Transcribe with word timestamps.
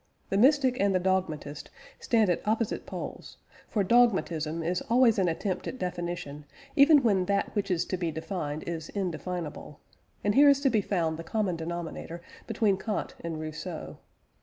The 0.31 0.37
mystic 0.39 0.77
and 0.79 0.95
the 0.95 0.99
dogmatist 0.99 1.69
stand 1.99 2.31
at 2.31 2.41
opposite 2.47 2.87
poles, 2.87 3.37
for 3.67 3.83
dogmatism 3.83 4.63
is 4.63 4.81
always 4.89 5.19
an 5.19 5.27
attempt 5.27 5.67
at 5.67 5.77
definition 5.77 6.45
even 6.75 7.03
when 7.03 7.25
that 7.25 7.53
which 7.55 7.69
is 7.69 7.85
to 7.85 7.97
be 7.97 8.09
defined 8.09 8.63
is 8.67 8.89
indefinable; 8.89 9.79
and 10.23 10.33
here 10.33 10.49
is 10.49 10.59
to 10.61 10.71
be 10.71 10.81
found 10.81 11.17
the 11.19 11.23
common 11.23 11.55
denominator 11.55 12.19
between 12.47 12.77
Kant 12.77 13.13
and 13.19 13.39
Rousseau. 13.39 13.99